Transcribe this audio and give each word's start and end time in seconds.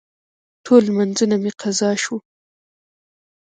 ټول 0.65 0.81
لمونځونه 0.87 1.35
مې 1.43 1.51
قضا 1.61 1.91
شوه. 2.03 2.19